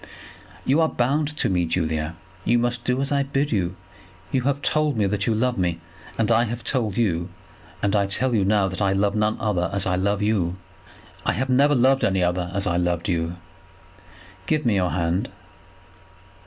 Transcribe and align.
"You 0.65 0.81
are 0.81 0.89
bound 0.89 1.37
to 1.37 1.47
me, 1.47 1.65
Julia. 1.67 2.15
You 2.43 2.57
must 2.57 2.83
do 2.85 3.01
as 3.03 3.11
I 3.11 3.21
bid 3.21 3.51
you. 3.51 3.75
You 4.31 4.41
have 4.49 4.63
told 4.63 4.97
me 4.97 5.05
that 5.05 5.27
you 5.27 5.35
love 5.35 5.59
me; 5.59 5.79
and 6.17 6.31
I 6.31 6.45
have 6.45 6.63
told 6.63 6.97
you, 6.97 7.29
and 7.83 7.95
I 7.95 8.07
tell 8.07 8.33
you 8.33 8.43
now, 8.43 8.67
that 8.67 8.81
I 8.81 8.93
love 8.93 9.13
none 9.15 9.37
other 9.39 9.69
as 9.71 9.85
I 9.85 9.93
love 9.93 10.23
you; 10.23 10.57
have 11.23 11.49
never 11.49 11.75
loved 11.75 12.03
any 12.03 12.23
other 12.23 12.49
as 12.51 12.65
I 12.65 12.73
have 12.79 12.81
loved 12.81 13.09
you. 13.09 13.35
Give 14.47 14.65
me 14.65 14.73
your 14.73 14.89
hand." 14.89 15.29